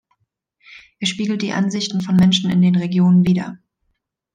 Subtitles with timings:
[0.97, 3.59] Er spiegelt die Ansichten von Menschen in den Regionen wider.